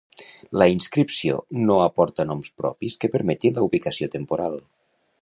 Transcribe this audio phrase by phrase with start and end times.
[0.61, 1.35] La inscripció
[1.67, 4.63] no aporta noms propis que permetin la ubicació temporal.